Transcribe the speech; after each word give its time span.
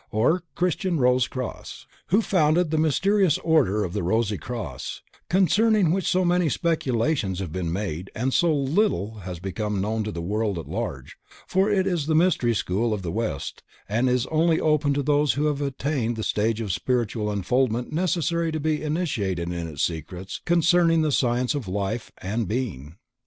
or 0.09 0.41
Christian 0.55 0.99
Rose 0.99 1.27
Cross. 1.27 1.85
who 2.07 2.23
founded 2.23 2.71
the 2.71 2.79
mysterious 2.79 3.37
Order 3.43 3.83
of 3.83 3.93
the 3.93 4.01
Rosy 4.01 4.39
Cross, 4.39 5.03
concerning 5.29 5.91
which 5.91 6.07
so 6.07 6.25
many 6.25 6.49
speculations 6.49 7.37
have 7.37 7.51
been 7.51 7.71
made 7.71 8.09
and 8.15 8.33
so 8.33 8.51
little 8.51 9.19
has 9.19 9.37
become 9.39 9.79
known 9.79 10.03
to 10.03 10.11
the 10.11 10.19
world 10.19 10.57
at 10.57 10.67
large, 10.67 11.17
for 11.45 11.69
it 11.69 11.85
is 11.85 12.07
the 12.07 12.15
Mystery 12.15 12.55
school 12.55 12.95
of 12.95 13.03
the 13.03 13.11
West 13.11 13.61
and 13.87 14.09
is 14.09 14.25
only 14.31 14.59
open 14.59 14.91
to 14.95 15.03
those 15.03 15.33
who 15.33 15.45
have 15.45 15.61
attained 15.61 16.15
the 16.15 16.23
stage 16.23 16.61
of 16.61 16.71
spiritual 16.71 17.29
unfoldment 17.29 17.93
necessary 17.93 18.51
to 18.51 18.59
be 18.59 18.81
initiated 18.81 19.49
in 19.53 19.67
its 19.67 19.83
secrets 19.83 20.41
concerning 20.45 21.03
the 21.03 21.11
Science 21.11 21.53
of 21.53 21.67
Life 21.67 22.11
and 22.17 22.47
Being. 22.47 22.95